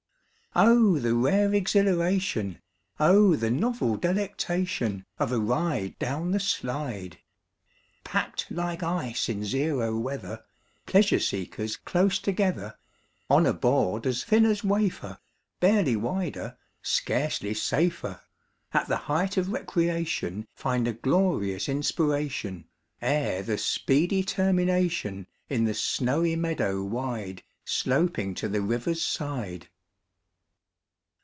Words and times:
Oh, 0.53 0.99
the 0.99 1.15
rare 1.15 1.53
exhilaration, 1.53 2.59
Oh, 2.99 3.37
the 3.37 3.49
novel 3.49 3.95
delectation 3.95 5.05
Of 5.17 5.31
a 5.31 5.39
ride 5.39 5.97
down 5.97 6.31
the 6.31 6.41
slide! 6.41 7.19
Packed 8.03 8.47
like 8.51 8.83
ice 8.83 9.29
in 9.29 9.45
zero 9.45 9.97
weather, 9.97 10.43
Pleasure 10.85 11.21
seekers 11.21 11.77
close 11.77 12.19
together, 12.19 12.77
On 13.29 13.45
a 13.45 13.53
board 13.53 14.05
as 14.05 14.25
thin 14.25 14.43
as 14.43 14.61
wafer, 14.61 15.19
Barely 15.61 15.95
wider, 15.95 16.57
scarcely 16.81 17.53
safer, 17.53 18.19
At 18.73 18.89
the 18.89 18.97
height 19.07 19.37
of 19.37 19.53
recreation 19.53 20.49
Find 20.53 20.85
a 20.85 20.91
glorious 20.91 21.69
inspiration, 21.69 22.65
Ere 23.01 23.41
the 23.41 23.57
speedy 23.57 24.21
termination 24.21 25.27
In 25.47 25.63
the 25.63 25.73
snowy 25.73 26.35
meadow 26.35 26.83
wide, 26.83 27.41
Sloping 27.63 28.33
to 28.35 28.49
the 28.49 28.61
river's 28.61 29.01
side. 29.01 29.69